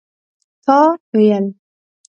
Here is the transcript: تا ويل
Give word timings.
تا 0.65 0.79
ويل 1.13 1.45